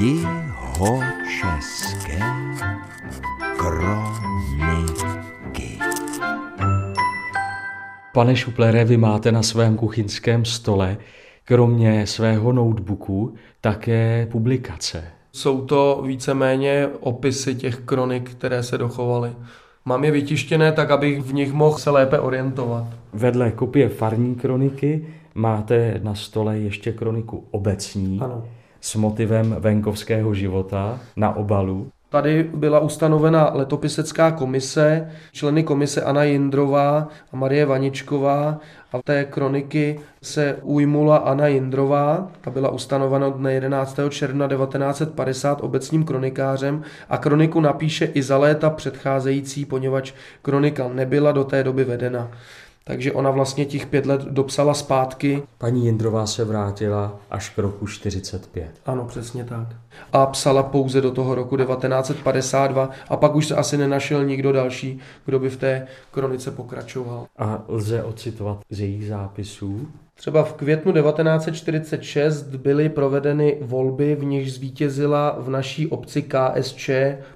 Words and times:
Jihočeské 0.00 1.88
kroniky. 3.56 4.98
Pane 8.12 8.36
Šuplere, 8.36 8.84
vy 8.84 8.96
máte 8.96 9.32
na 9.32 9.42
svém 9.42 9.76
kuchyňském 9.76 10.44
stole 10.44 10.96
kromě 11.44 12.06
svého 12.06 12.52
notebooku 12.52 13.34
také 13.60 14.26
publikace. 14.30 15.04
Jsou 15.32 15.60
to 15.60 16.02
víceméně 16.06 16.88
opisy 17.00 17.54
těch 17.54 17.76
kronik, 17.76 18.30
které 18.30 18.62
se 18.62 18.78
dochovaly. 18.78 19.32
Mám 19.84 20.04
je 20.04 20.10
vytištěné 20.10 20.72
tak, 20.72 20.90
abych 20.90 21.22
v 21.22 21.34
nich 21.34 21.52
mohl 21.52 21.78
se 21.78 21.90
lépe 21.90 22.18
orientovat. 22.18 22.84
Vedle 23.12 23.50
kopie 23.50 23.88
farní 23.88 24.34
kroniky 24.34 25.06
máte 25.34 26.00
na 26.02 26.14
stole 26.14 26.58
ještě 26.58 26.92
kroniku 26.92 27.44
obecní 27.50 28.20
Ano. 28.20 28.44
S 28.80 28.94
motivem 28.94 29.56
venkovského 29.58 30.34
života 30.34 31.00
na 31.16 31.36
obalu. 31.36 31.90
Tady 32.10 32.50
byla 32.54 32.80
ustanovena 32.80 33.50
letopisecká 33.54 34.30
komise, 34.30 35.10
členy 35.32 35.62
komise 35.62 36.02
Anna 36.02 36.24
Jindrová 36.24 37.08
a 37.32 37.36
Marie 37.36 37.66
Vaničková 37.66 38.60
a 38.92 39.02
té 39.04 39.24
kroniky 39.24 40.00
se 40.22 40.56
ujmula 40.62 41.16
Anna 41.16 41.46
Jindrová, 41.46 42.30
ta 42.40 42.50
byla 42.50 42.70
ustanovena 42.70 43.28
dne 43.28 43.52
11. 43.52 43.98
června 44.10 44.48
1950 44.48 45.60
obecním 45.60 46.04
kronikářem 46.04 46.82
a 47.08 47.18
kroniku 47.18 47.60
napíše 47.60 48.04
i 48.04 48.22
za 48.22 48.38
léta 48.38 48.70
předcházející, 48.70 49.64
poněvadž 49.64 50.12
kronika 50.42 50.88
nebyla 50.88 51.32
do 51.32 51.44
té 51.44 51.64
doby 51.64 51.84
vedena. 51.84 52.30
Takže 52.88 53.12
ona 53.12 53.30
vlastně 53.30 53.64
těch 53.64 53.86
pět 53.86 54.06
let 54.06 54.20
dopsala 54.22 54.74
zpátky. 54.74 55.42
Paní 55.58 55.84
Jindrová 55.84 56.26
se 56.26 56.44
vrátila 56.44 57.16
až 57.30 57.50
k 57.50 57.58
roku 57.58 57.86
45. 57.86 58.70
Ano, 58.86 59.04
přesně 59.04 59.44
tak. 59.44 59.66
A 60.12 60.26
psala 60.26 60.62
pouze 60.62 61.00
do 61.00 61.10
toho 61.10 61.34
roku 61.34 61.56
1952 61.56 62.90
a 63.08 63.16
pak 63.16 63.34
už 63.34 63.46
se 63.46 63.56
asi 63.56 63.76
nenašel 63.76 64.24
nikdo 64.24 64.52
další, 64.52 64.98
kdo 65.24 65.38
by 65.38 65.50
v 65.50 65.56
té 65.56 65.86
kronice 66.10 66.50
pokračoval. 66.50 67.26
A 67.38 67.62
lze 67.68 68.02
ocitovat 68.02 68.60
z 68.70 68.80
jejich 68.80 69.08
zápisů. 69.08 69.88
Třeba 70.18 70.42
v 70.42 70.52
květnu 70.52 70.92
1946 70.92 72.42
byly 72.42 72.88
provedeny 72.88 73.58
volby, 73.60 74.14
v 74.14 74.24
nichž 74.24 74.52
zvítězila 74.52 75.36
v 75.38 75.50
naší 75.50 75.86
obci 75.86 76.22
KSČ. 76.22 76.90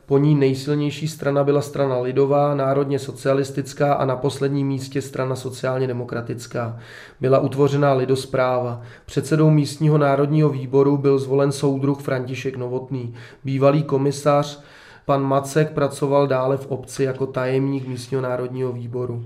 Po 0.06 0.18
ní 0.18 0.34
nejsilnější 0.34 1.08
strana 1.08 1.44
byla 1.44 1.62
strana 1.62 1.98
lidová, 1.98 2.54
národně 2.54 2.98
socialistická 2.98 3.94
a 3.94 4.04
na 4.04 4.16
posledním 4.16 4.66
místě 4.66 5.02
strana 5.02 5.36
sociálně 5.36 5.86
demokratická. 5.86 6.78
Byla 7.20 7.38
utvořená 7.38 7.92
lidospráva. 7.92 8.82
Předsedou 9.06 9.50
místního 9.50 9.98
národního 9.98 10.48
výboru 10.48 10.96
byl 10.96 11.18
zvolen 11.18 11.52
soudruh 11.52 12.00
František 12.00 12.56
Novotný. 12.56 13.14
Bývalý 13.44 13.82
komisař 13.82 14.62
pan 15.04 15.22
Macek 15.22 15.70
pracoval 15.70 16.26
dále 16.26 16.56
v 16.56 16.66
obci 16.66 17.04
jako 17.04 17.26
tajemník 17.26 17.88
místního 17.88 18.22
národního 18.22 18.72
výboru. 18.72 19.24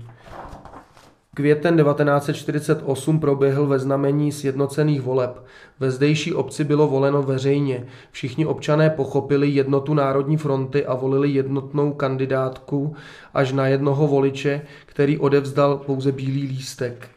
Květen 1.37 1.77
1948 1.77 3.19
proběhl 3.19 3.67
ve 3.67 3.79
znamení 3.79 4.31
sjednocených 4.31 5.01
voleb. 5.01 5.45
Ve 5.79 5.91
zdejší 5.91 6.33
obci 6.33 6.63
bylo 6.63 6.87
voleno 6.87 7.23
veřejně. 7.23 7.85
Všichni 8.11 8.45
občané 8.45 8.89
pochopili 8.89 9.49
jednotu 9.49 9.93
Národní 9.93 10.37
fronty 10.37 10.85
a 10.85 10.95
volili 10.95 11.29
jednotnou 11.29 11.93
kandidátku 11.93 12.95
až 13.33 13.51
na 13.51 13.67
jednoho 13.67 14.07
voliče, 14.07 14.61
který 14.85 15.17
odevzdal 15.17 15.77
pouze 15.77 16.11
bílý 16.11 16.47
lístek. 16.47 17.09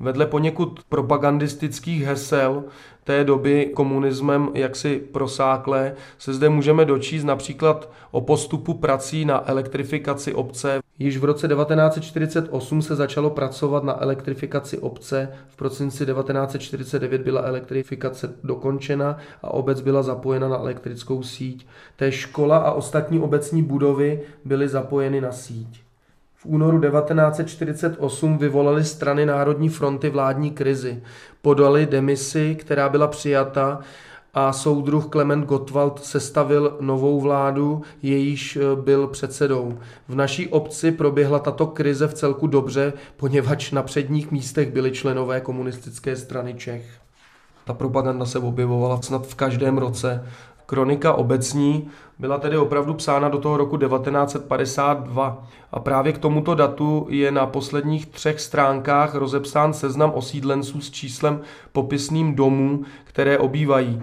Vedle 0.00 0.26
poněkud 0.26 0.80
propagandistických 0.88 2.04
hesel 2.04 2.64
té 3.04 3.24
doby 3.24 3.70
komunismem 3.74 4.48
jaksi 4.54 4.96
prosáklé 5.12 5.94
se 6.18 6.34
zde 6.34 6.48
můžeme 6.48 6.84
dočíst 6.84 7.24
například 7.24 7.90
o 8.10 8.20
postupu 8.20 8.74
prací 8.74 9.24
na 9.24 9.50
elektrifikaci 9.50 10.34
obce. 10.34 10.85
Již 10.98 11.16
v 11.16 11.24
roce 11.24 11.48
1948 11.48 12.82
se 12.82 12.96
začalo 12.96 13.30
pracovat 13.30 13.84
na 13.84 14.02
elektrifikaci 14.02 14.78
obce, 14.78 15.28
v 15.48 15.56
prosinci 15.56 16.06
1949 16.06 17.22
byla 17.22 17.42
elektrifikace 17.42 18.32
dokončena 18.44 19.18
a 19.42 19.50
obec 19.50 19.80
byla 19.80 20.02
zapojena 20.02 20.48
na 20.48 20.56
elektrickou 20.56 21.22
síť. 21.22 21.66
Té 21.96 22.12
škola 22.12 22.58
a 22.58 22.72
ostatní 22.72 23.20
obecní 23.20 23.62
budovy 23.62 24.20
byly 24.44 24.68
zapojeny 24.68 25.20
na 25.20 25.32
síť. 25.32 25.80
V 26.34 26.46
únoru 26.46 26.80
1948 26.80 28.38
vyvolali 28.38 28.84
strany 28.84 29.26
Národní 29.26 29.68
fronty 29.68 30.10
vládní 30.10 30.50
krizi. 30.50 31.02
Podali 31.42 31.86
demisi, 31.86 32.54
která 32.54 32.88
byla 32.88 33.06
přijata 33.06 33.80
a 34.38 34.52
soudruh 34.52 35.06
Klement 35.06 35.46
Gottwald 35.46 36.04
sestavil 36.04 36.76
novou 36.80 37.20
vládu, 37.20 37.82
jejíž 38.02 38.56
eh, 38.56 38.76
byl 38.76 39.06
předsedou. 39.06 39.78
V 40.08 40.14
naší 40.14 40.48
obci 40.48 40.92
proběhla 40.92 41.38
tato 41.38 41.66
krize 41.66 42.08
v 42.08 42.14
celku 42.14 42.46
dobře, 42.46 42.92
poněvadž 43.16 43.70
na 43.70 43.82
předních 43.82 44.30
místech 44.30 44.72
byli 44.72 44.90
členové 44.92 45.40
komunistické 45.40 46.16
strany 46.16 46.54
Čech. 46.54 46.84
Ta 47.64 47.74
propaganda 47.74 48.24
se 48.24 48.38
objevovala 48.38 49.02
snad 49.02 49.26
v 49.26 49.34
každém 49.34 49.78
roce. 49.78 50.26
Kronika 50.66 51.12
obecní 51.12 51.88
byla 52.18 52.38
tedy 52.38 52.58
opravdu 52.58 52.94
psána 52.94 53.28
do 53.28 53.38
toho 53.38 53.56
roku 53.56 53.76
1952 53.76 55.46
a 55.72 55.80
právě 55.80 56.12
k 56.12 56.18
tomuto 56.18 56.54
datu 56.54 57.06
je 57.10 57.30
na 57.30 57.46
posledních 57.46 58.06
třech 58.06 58.40
stránkách 58.40 59.14
rozepsán 59.14 59.72
seznam 59.72 60.12
osídlenců 60.14 60.80
s 60.80 60.90
číslem 60.90 61.40
popisným 61.72 62.34
domů, 62.34 62.84
které 63.04 63.38
obývají. 63.38 64.02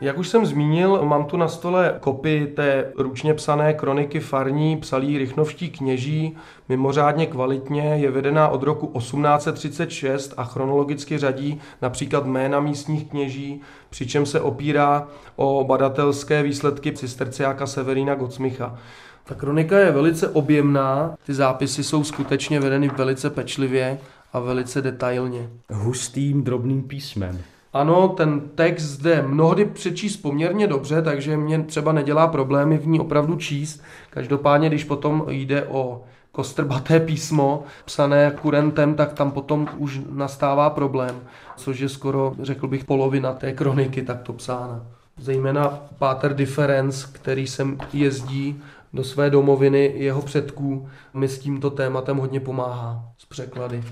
Jak 0.00 0.18
už 0.18 0.28
jsem 0.28 0.46
zmínil, 0.46 1.04
mám 1.04 1.24
tu 1.24 1.36
na 1.36 1.48
stole 1.48 1.96
kopii 2.00 2.46
té 2.46 2.92
ručně 2.98 3.34
psané 3.34 3.74
kroniky 3.74 4.20
farní, 4.20 4.76
psalí 4.76 5.18
rychnovští 5.18 5.70
kněží, 5.70 6.36
mimořádně 6.68 7.26
kvalitně, 7.26 7.82
je 7.82 8.10
vedená 8.10 8.48
od 8.48 8.62
roku 8.62 8.98
1836 8.98 10.34
a 10.36 10.44
chronologicky 10.44 11.18
řadí 11.18 11.60
například 11.82 12.26
jména 12.26 12.60
místních 12.60 13.10
kněží, 13.10 13.60
přičem 13.90 14.26
se 14.26 14.40
opírá 14.40 15.08
o 15.36 15.64
badatelské 15.64 16.42
výsledky 16.42 16.92
cisterciáka 16.92 17.66
Severína 17.66 18.14
Gocmicha. 18.14 18.78
Ta 19.24 19.34
kronika 19.34 19.78
je 19.78 19.92
velice 19.92 20.28
objemná, 20.28 21.16
ty 21.26 21.34
zápisy 21.34 21.84
jsou 21.84 22.04
skutečně 22.04 22.60
vedeny 22.60 22.88
velice 22.88 23.30
pečlivě 23.30 23.98
a 24.32 24.38
velice 24.38 24.82
detailně. 24.82 25.50
Hustým 25.70 26.44
drobným 26.44 26.82
písmem. 26.82 27.53
Ano, 27.74 28.08
ten 28.08 28.40
text 28.40 28.82
zde 28.82 29.22
mnohdy 29.22 29.64
přečíst 29.64 30.16
poměrně 30.16 30.66
dobře, 30.66 31.02
takže 31.02 31.36
mě 31.36 31.62
třeba 31.62 31.92
nedělá 31.92 32.26
problémy 32.26 32.78
v 32.78 32.86
ní 32.86 33.00
opravdu 33.00 33.36
číst. 33.36 33.82
Každopádně, 34.10 34.68
když 34.68 34.84
potom 34.84 35.24
jde 35.28 35.66
o 35.66 36.02
kostrbaté 36.32 37.00
písmo, 37.00 37.64
psané 37.84 38.32
kurentem, 38.42 38.94
tak 38.94 39.12
tam 39.12 39.30
potom 39.30 39.68
už 39.78 40.00
nastává 40.10 40.70
problém, 40.70 41.20
což 41.56 41.78
je 41.78 41.88
skoro, 41.88 42.34
řekl 42.42 42.68
bych, 42.68 42.84
polovina 42.84 43.32
té 43.32 43.52
kroniky 43.52 44.02
takto 44.02 44.32
psána. 44.32 44.86
Zejména 45.18 45.78
Páter 45.98 46.34
Difference, 46.34 47.08
který 47.12 47.46
sem 47.46 47.78
jezdí 47.92 48.62
do 48.92 49.04
své 49.04 49.30
domoviny 49.30 49.92
jeho 49.96 50.22
předků, 50.22 50.88
mi 51.14 51.28
s 51.28 51.38
tímto 51.38 51.70
tématem 51.70 52.16
hodně 52.16 52.40
pomáhá 52.40 53.04
s 53.18 53.24
překlady. 53.24 53.82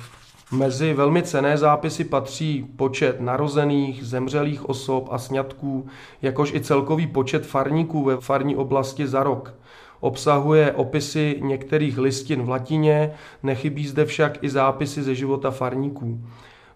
Mezi 0.53 0.95
velmi 0.95 1.23
cené 1.23 1.59
zápisy 1.59 2.05
patří 2.05 2.67
počet 2.77 3.21
narozených, 3.21 4.07
zemřelých 4.07 4.69
osob 4.69 5.09
a 5.11 5.19
sňatků, 5.19 5.87
jakož 6.23 6.55
i 6.55 6.61
celkový 6.61 7.07
počet 7.07 7.47
farníků 7.47 8.05
ve 8.05 8.17
farní 8.17 8.57
oblasti 8.57 9.07
za 9.07 9.23
rok. 9.23 9.55
Obsahuje 10.01 10.73
opisy 10.73 11.39
některých 11.43 11.99
listin 11.99 12.43
v 12.43 12.49
latině, 12.49 13.13
nechybí 13.43 13.87
zde 13.87 14.05
však 14.05 14.45
i 14.45 14.51
zápisy 14.51 15.03
ze 15.03 15.15
života 15.15 15.51
farníků. 15.51 16.21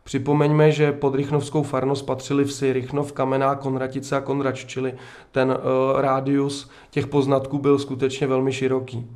Připomeňme, 0.05 0.73
že 0.73 0.93
pod 0.93 1.15
Rychnovskou 1.15 1.63
farnost 1.63 2.07
patřili 2.07 2.45
vsi 2.45 2.73
Rychnov, 2.73 3.13
Kamená, 3.13 3.55
Konratice 3.55 4.17
a 4.17 4.21
Konrač, 4.21 4.65
čili 4.65 4.95
ten 5.33 5.51
uh, 5.51 6.01
rádius 6.01 6.71
těch 6.91 7.07
poznatků 7.07 7.59
byl 7.59 7.79
skutečně 7.79 8.27
velmi 8.27 8.53
široký. 8.53 9.07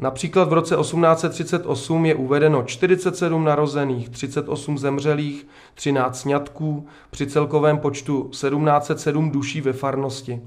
Například 0.00 0.48
v 0.48 0.52
roce 0.52 0.76
1838 0.76 2.06
je 2.06 2.14
uvedeno 2.14 2.62
47 2.62 3.44
narozených, 3.44 4.08
38 4.08 4.78
zemřelých, 4.78 5.46
13 5.74 6.20
sňatků, 6.20 6.86
při 7.10 7.26
celkovém 7.26 7.78
počtu 7.78 8.28
1707 8.30 9.30
duší 9.30 9.60
ve 9.60 9.72
farnosti. 9.72 10.40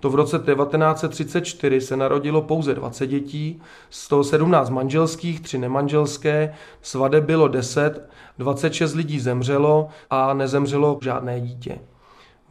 To 0.00 0.10
v 0.10 0.14
roce 0.14 0.38
1934 0.38 1.80
se 1.80 1.96
narodilo 1.96 2.42
pouze 2.42 2.74
20 2.74 3.06
dětí, 3.06 3.62
z 3.90 4.08
toho 4.08 4.24
17 4.24 4.70
manželských, 4.70 5.40
3 5.40 5.58
nemanželské, 5.58 6.54
svade 6.82 7.20
bylo 7.20 7.48
10, 7.48 8.10
26 8.38 8.94
lidí 8.94 9.20
zemřelo 9.20 9.88
a 10.10 10.34
nezemřelo 10.34 10.98
žádné 11.02 11.40
dítě. 11.40 11.78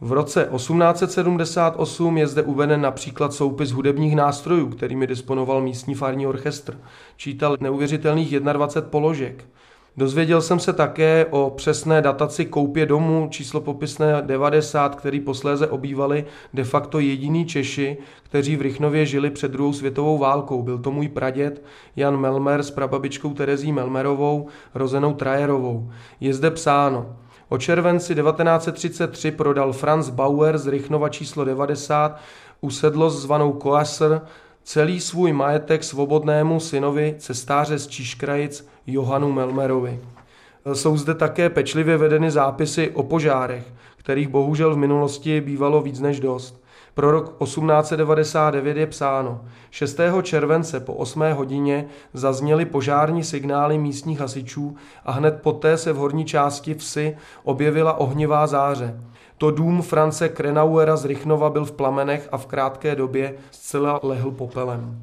V 0.02 0.12
roce 0.12 0.48
1878 0.56 2.18
je 2.18 2.26
zde 2.26 2.42
uveden 2.42 2.80
například 2.80 3.32
soupis 3.32 3.70
hudebních 3.70 4.16
nástrojů, 4.16 4.68
kterými 4.68 5.06
disponoval 5.06 5.60
místní 5.60 5.94
farní 5.94 6.26
orchestr. 6.26 6.78
Čítal 7.16 7.56
neuvěřitelných 7.60 8.40
21 8.40 8.90
položek. 8.90 9.44
Dozvěděl 9.96 10.42
jsem 10.42 10.58
se 10.58 10.72
také 10.72 11.26
o 11.30 11.52
přesné 11.56 12.02
dataci 12.02 12.44
koupě 12.44 12.86
domu, 12.86 13.28
číslo 13.30 13.60
popisné 13.60 14.22
90, 14.22 14.94
který 14.94 15.20
posléze 15.20 15.66
obývali 15.66 16.24
de 16.54 16.64
facto 16.64 16.98
jediní 16.98 17.46
Češi, 17.46 17.96
kteří 18.22 18.56
v 18.56 18.62
Rychnově 18.62 19.06
žili 19.06 19.30
před 19.30 19.52
druhou 19.52 19.72
světovou 19.72 20.18
válkou. 20.18 20.62
Byl 20.62 20.78
to 20.78 20.90
můj 20.90 21.08
praděd 21.08 21.64
Jan 21.96 22.16
Melmer 22.16 22.62
s 22.62 22.70
prababičkou 22.70 23.34
Terezí 23.34 23.72
Melmerovou, 23.72 24.46
rozenou 24.74 25.14
Trajerovou. 25.14 25.90
Je 26.20 26.34
zde 26.34 26.50
psáno. 26.50 27.16
O 27.52 27.58
červenci 27.58 28.14
1933 28.14 29.30
prodal 29.30 29.72
Franz 29.72 30.10
Bauer 30.10 30.58
z 30.58 30.66
Rychnova 30.66 31.08
číslo 31.08 31.44
90 31.44 32.20
usedlost 32.60 33.22
zvanou 33.22 33.52
Koasr 33.52 34.20
celý 34.62 35.00
svůj 35.00 35.32
majetek 35.32 35.84
svobodnému 35.84 36.60
synovi 36.60 37.14
cestáře 37.18 37.78
z 37.78 37.86
Číškrajic 37.86 38.68
Johanu 38.86 39.32
Melmerovi. 39.32 40.00
Jsou 40.72 40.96
zde 40.96 41.14
také 41.14 41.50
pečlivě 41.50 41.96
vedeny 41.96 42.30
zápisy 42.30 42.90
o 42.90 43.02
požárech, 43.02 43.72
kterých 43.96 44.28
bohužel 44.28 44.74
v 44.74 44.78
minulosti 44.78 45.40
bývalo 45.40 45.82
víc 45.82 46.00
než 46.00 46.20
dost. 46.20 46.64
Pro 47.00 47.10
rok 47.10 47.36
1899 47.44 48.76
je 48.76 48.86
psáno, 48.86 49.40
6. 49.70 50.00
července 50.22 50.80
po 50.80 50.92
8. 50.94 51.22
hodině 51.32 51.86
zazněly 52.12 52.64
požární 52.64 53.24
signály 53.24 53.78
místních 53.78 54.20
hasičů 54.20 54.76
a 55.04 55.12
hned 55.12 55.40
poté 55.42 55.76
se 55.76 55.92
v 55.92 55.96
horní 55.96 56.24
části 56.24 56.74
vsi 56.74 57.16
objevila 57.44 57.92
ohnivá 57.92 58.46
záře. 58.46 59.00
To 59.38 59.50
dům 59.50 59.82
France 59.82 60.28
Krenauera 60.28 60.96
z 60.96 61.04
Rychnova 61.04 61.50
byl 61.50 61.64
v 61.64 61.72
plamenech 61.72 62.28
a 62.32 62.38
v 62.38 62.46
krátké 62.46 62.96
době 62.96 63.34
zcela 63.50 64.00
lehl 64.02 64.30
popelem. 64.30 65.02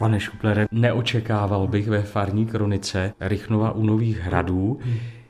Pane 0.00 0.20
Šuplere, 0.20 0.66
neočekával 0.72 1.66
bych 1.66 1.88
ve 1.88 2.02
farní 2.02 2.46
kronice 2.46 3.12
Rychnova 3.20 3.72
u 3.72 3.82
Nových 3.82 4.18
hradů, 4.20 4.78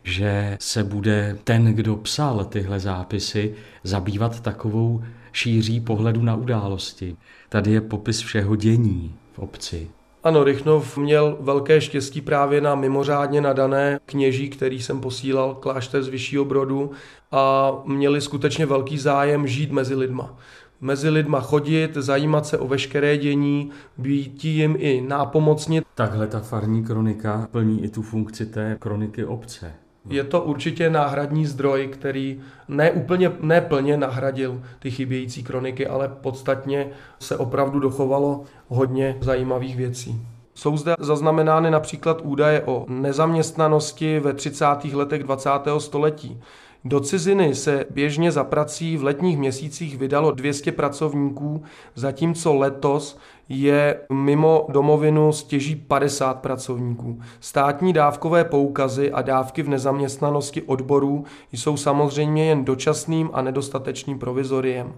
že 0.03 0.57
se 0.61 0.85
bude 0.85 1.39
ten, 1.45 1.75
kdo 1.75 1.97
psal 1.97 2.45
tyhle 2.45 2.81
zápisy, 2.81 3.55
zabývat 3.85 4.41
takovou 4.41 5.03
šíří 5.33 5.81
pohledu 5.81 6.23
na 6.23 6.37
události. 6.37 7.17
Tady 7.49 7.73
je 7.73 7.81
popis 7.81 8.21
všeho 8.21 8.57
dění 8.57 9.15
v 9.33 9.39
obci. 9.39 9.91
Ano, 10.25 10.45
Rychnov 10.45 10.99
měl 10.99 11.37
velké 11.41 11.81
štěstí 11.81 12.21
právě 12.21 12.61
na 12.61 12.75
mimořádně 12.75 13.41
nadané 13.41 14.01
kněží, 14.07 14.51
který 14.51 14.83
jsem 14.83 15.01
posílal 15.01 15.55
klášter 15.55 16.03
z 16.03 16.09
Vyššího 16.09 16.45
Brodu 16.45 16.91
a 17.33 17.73
měli 17.87 18.21
skutečně 18.21 18.67
velký 18.67 18.99
zájem 18.99 19.47
žít 19.47 19.73
mezi 19.73 19.95
lidma 19.95 20.37
mezi 20.81 21.09
lidma 21.09 21.41
chodit, 21.41 21.95
zajímat 21.95 22.47
se 22.47 22.59
o 22.59 22.69
veškeré 22.69 23.17
dění, 23.17 23.71
být 23.99 24.45
jim 24.45 24.77
i 24.79 25.01
nápomocnit. 25.01 25.85
Takhle 25.95 26.27
ta 26.27 26.41
farní 26.41 26.85
kronika 26.85 27.49
plní 27.51 27.85
i 27.85 27.89
tu 27.89 28.03
funkci 28.03 28.47
té 28.47 28.77
kroniky 28.81 29.25
obce. 29.25 29.73
Je 30.11 30.25
to 30.25 30.43
určitě 30.43 30.91
náhradní 30.91 31.47
zdroj, 31.47 31.89
který 31.93 32.41
ne 32.69 32.93
úplně 32.93 33.33
neplně 33.41 33.97
nahradil 33.97 34.63
ty 34.79 34.91
chybějící 34.91 35.43
kroniky, 35.43 35.87
ale 35.87 36.09
podstatně 36.09 36.89
se 37.19 37.37
opravdu 37.37 37.81
dochovalo 37.81 38.45
hodně 38.69 39.17
zajímavých 39.21 39.77
věcí. 39.77 40.27
Jsou 40.55 40.77
zde 40.77 40.95
zaznamenány 40.99 41.71
například 41.71 42.21
údaje 42.23 42.63
o 42.63 42.87
nezaměstnanosti 42.89 44.21
ve 44.21 44.33
30. 44.33 44.67
letech 44.93 45.23
20. 45.23 45.51
století. 45.79 46.41
Do 46.85 47.01
ciziny 47.01 47.55
se 47.55 47.85
běžně 47.91 48.33
za 48.33 48.45
prací 48.45 48.97
v 48.97 49.05
letních 49.05 49.39
měsících 49.39 49.99
vydalo 49.99 50.31
200 50.31 50.73
pracovníků, 50.73 51.63
zatímco 51.95 52.55
letos 52.55 53.19
je 53.49 54.01
mimo 54.13 54.67
domovinu 54.69 55.33
stěží 55.33 55.77
50 55.77 56.41
pracovníků. 56.41 57.21
Státní 57.41 57.93
dávkové 57.93 58.45
poukazy 58.45 59.13
a 59.13 59.23
dávky 59.23 59.63
v 59.63 59.69
nezaměstnanosti 59.69 60.63
odborů 60.63 61.25
jsou 61.53 61.77
samozřejmě 61.77 62.45
jen 62.45 62.65
dočasným 62.65 63.31
a 63.33 63.43
nedostatečným 63.43 64.19
provizoriem. 64.19 64.93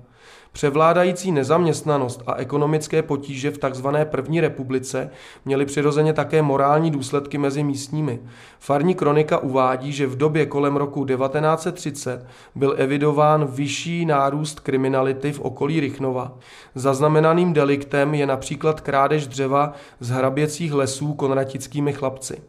Převládající 0.53 1.33
nezaměstnanost 1.33 2.23
a 2.27 2.35
ekonomické 2.35 3.03
potíže 3.03 3.51
v 3.51 3.59
tzv. 3.59 3.87
první 4.05 4.41
republice 4.41 5.11
měly 5.45 5.67
přirozeně 5.67 6.13
také 6.13 6.43
morální 6.43 6.91
důsledky 6.91 7.39
mezi 7.39 7.65
místními. 7.65 8.21
Farní 8.59 8.95
kronika 8.95 9.39
uvádí, 9.39 9.93
že 9.93 10.07
v 10.07 10.17
době 10.17 10.47
kolem 10.47 10.77
roku 10.77 11.05
1930 11.05 12.27
byl 12.55 12.75
evidován 12.79 13.47
vyšší 13.47 14.07
nárůst 14.07 14.61
kriminality 14.61 15.33
v 15.33 15.41
okolí 15.41 15.81
Rychnova. 15.81 16.39
Zaznamenaným 16.75 17.53
deliktem 17.53 18.15
je 18.15 18.27
například 18.27 18.81
krádež 18.81 19.27
dřeva 19.27 19.73
z 20.01 20.11
hraběcích 20.11 20.73
lesů 20.73 21.15
konratickými 21.15 21.93
chlapci. 21.93 22.43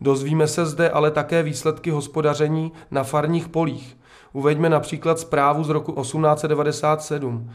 Dozvíme 0.00 0.46
se 0.46 0.66
zde 0.66 0.90
ale 0.90 1.10
také 1.10 1.42
výsledky 1.42 1.90
hospodaření 1.90 2.72
na 2.90 3.04
farních 3.04 3.48
polích. 3.48 3.97
Uveďme 4.38 4.68
například 4.68 5.18
zprávu 5.18 5.64
z 5.64 5.68
roku 5.68 5.92
1897. 6.02 7.50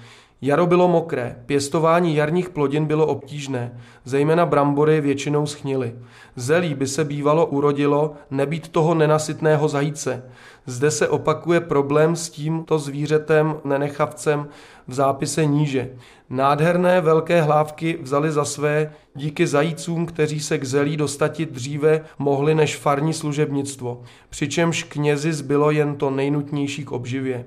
Jaro 0.46 0.66
bylo 0.68 0.88
mokré, 0.88 1.36
pěstování 1.46 2.16
jarních 2.16 2.50
plodin 2.50 2.86
bylo 2.86 3.08
obtížné, 3.08 3.80
zejména 4.06 4.46
brambory 4.46 5.02
většinou 5.02 5.46
schnily. 5.46 5.96
Zelí 6.36 6.74
by 6.76 6.88
se 6.88 7.04
bývalo 7.04 7.46
urodilo 7.46 8.14
nebýt 8.32 8.70
toho 8.70 8.96
nenasytného 8.96 9.68
zajíce. 9.68 10.24
Zde 10.66 10.92
se 10.92 11.08
opakuje 11.08 11.60
problém 11.60 12.16
s 12.16 12.30
tímto 12.30 12.80
zvířetem, 12.80 13.56
nenechavcem 13.64 14.48
v 14.88 14.94
zápise 14.94 15.46
níže. 15.46 15.90
Nádherné 16.30 17.02
velké 17.02 17.42
hlávky 17.42 18.00
vzali 18.02 18.32
za 18.32 18.46
své 18.46 18.92
díky 19.16 19.48
zajícům, 19.48 20.06
kteří 20.06 20.40
se 20.40 20.58
k 20.58 20.64
zelí 20.64 20.98
dostati 20.98 21.46
dříve 21.46 22.02
mohli 22.20 22.56
než 22.56 22.78
farní 22.78 23.14
služebnictvo, 23.14 24.02
přičemž 24.30 24.84
knězi 24.84 25.34
zbylo 25.34 25.72
jen 25.72 25.96
to 25.96 26.10
nejnutnější 26.10 26.86
k 26.86 26.92
obživě. 26.92 27.46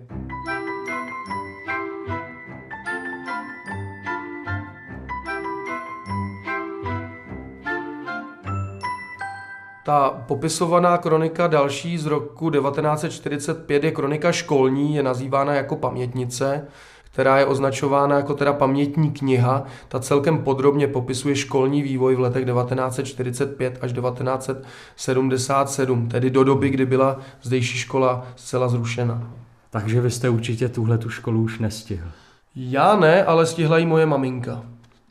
Ta 9.87 10.23
popisovaná 10.27 10.99
kronika 10.99 11.47
další 11.47 11.99
z 11.99 12.07
roku 12.07 12.51
1945 12.51 13.85
je 13.85 13.91
kronika 13.91 14.33
školní, 14.33 14.95
je 14.95 15.03
nazývána 15.03 15.55
jako 15.55 15.77
pamětnice, 15.77 16.67
která 17.05 17.39
je 17.39 17.47
označována 17.47 18.17
jako 18.17 18.35
teda 18.35 18.53
pamětní 18.53 19.11
kniha. 19.11 19.65
Ta 19.89 20.01
celkem 20.01 20.39
podrobně 20.39 20.89
popisuje 20.89 21.37
školní 21.37 21.83
vývoj 21.83 22.15
v 22.15 22.21
letech 22.21 22.45
1945 22.45 23.79
až 23.81 23.93
1977, 23.93 26.09
tedy 26.09 26.31
do 26.31 26.45
doby, 26.45 26.71
kdy 26.71 26.87
byla 26.87 27.19
zdejší 27.43 27.79
škola 27.79 28.27
zcela 28.37 28.69
zrušena. 28.69 29.31
Takže 29.71 30.01
vy 30.01 30.11
jste 30.11 30.29
určitě 30.29 30.69
tuhle 30.69 30.99
tu 30.99 31.11
školu 31.11 31.43
už 31.43 31.59
nestihl. 31.59 32.09
Já 32.57 32.97
ne, 32.97 33.25
ale 33.25 33.47
stihla 33.47 33.79
ji 33.79 33.87
moje 33.87 34.07
maminka. 34.07 34.63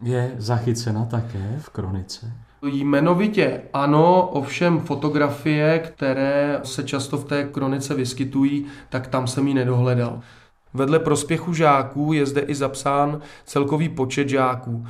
Je 0.01 0.31
zachycena 0.38 1.05
také 1.05 1.55
v 1.59 1.69
kronice? 1.69 2.44
Jmenovitě 2.62 3.62
ano, 3.74 4.29
ovšem 4.33 4.79
fotografie, 4.79 5.79
které 5.79 6.59
se 6.63 6.83
často 6.83 7.17
v 7.17 7.25
té 7.25 7.43
kronice 7.43 7.93
vyskytují, 7.93 8.65
tak 8.89 9.07
tam 9.07 9.27
jsem 9.27 9.47
ji 9.47 9.53
nedohledal. 9.53 10.21
Vedle 10.74 11.00
prospěchu 11.00 11.53
žáků 11.53 12.13
je 12.13 12.25
zde 12.25 12.41
i 12.41 12.55
zapsán 12.55 13.21
celkový 13.45 13.89
počet 13.89 14.29
žáků. 14.29 14.85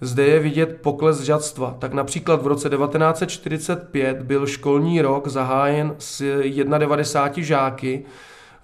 Zde 0.00 0.26
je 0.26 0.40
vidět 0.40 0.78
pokles 0.82 1.20
žadstva. 1.20 1.76
Tak 1.78 1.92
například 1.92 2.42
v 2.42 2.46
roce 2.46 2.68
1945 2.68 4.22
byl 4.22 4.46
školní 4.46 5.02
rok 5.02 5.28
zahájen 5.28 5.94
s 5.98 6.40
91 6.78 7.42
žáky, 7.44 8.04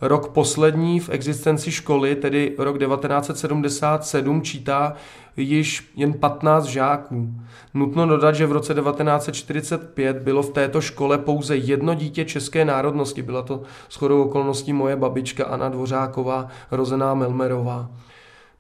Rok 0.01 0.29
poslední 0.29 1.01
v 1.01 1.09
existenci 1.09 1.73
školy, 1.73 2.17
tedy 2.17 2.55
rok 2.59 2.79
1977, 2.79 4.43
čítá 4.43 4.95
již 5.37 5.93
jen 5.97 6.13
15 6.13 6.65
žáků. 6.65 7.35
Nutno 7.75 8.07
dodat, 8.07 8.35
že 8.35 8.47
v 8.47 8.53
roce 8.53 8.75
1945 8.75 10.17
bylo 10.17 10.43
v 10.43 10.51
této 10.51 10.81
škole 10.81 11.19
pouze 11.19 11.57
jedno 11.57 11.95
dítě 11.95 12.25
české 12.25 12.65
národnosti. 12.65 13.23
Byla 13.23 13.43
to 13.43 13.63
shodou 13.91 14.23
okolností 14.23 14.73
moje 14.73 14.97
babička 14.97 15.45
Anna 15.45 15.69
Dvořáková, 15.69 16.49
rozená 16.71 17.15
Melmerová. 17.15 17.91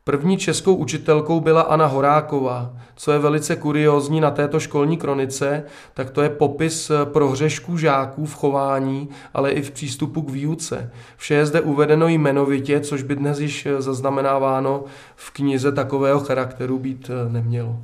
První 0.09 0.37
českou 0.37 0.75
učitelkou 0.75 1.41
byla 1.41 1.62
Anna 1.62 1.87
Horáková. 1.87 2.73
Co 2.97 3.12
je 3.12 3.19
velice 3.19 3.57
kuriózní 3.57 4.21
na 4.21 4.31
této 4.31 4.61
školní 4.61 4.97
kronice, 4.97 5.65
tak 5.95 6.11
to 6.11 6.23
je 6.23 6.29
popis 6.29 6.91
prohřešků 7.05 7.77
žáků 7.77 8.27
v 8.27 8.35
chování, 8.35 9.09
ale 9.35 9.50
i 9.50 9.62
v 9.62 9.71
přístupu 9.71 10.23
k 10.23 10.31
výuce. 10.31 10.93
Vše 11.17 11.35
je 11.35 11.47
zde 11.47 11.61
uvedeno 11.61 12.09
jmenovitě, 12.09 12.81
což 12.81 13.03
by 13.03 13.17
dnes 13.17 13.38
již 13.38 13.69
zaznamenáváno 13.79 14.85
v 15.17 15.31
knize 15.31 15.73
takového 15.73 16.21
charakteru 16.21 16.79
být 16.79 17.11
nemělo. 17.29 17.77